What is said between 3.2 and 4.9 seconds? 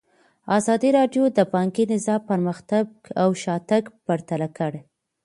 او شاتګ پرتله کړی.